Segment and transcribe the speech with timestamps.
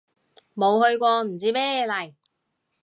[0.55, 2.15] 冇去過唔知咩嚟